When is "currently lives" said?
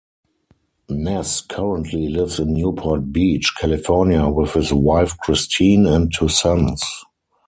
1.41-2.39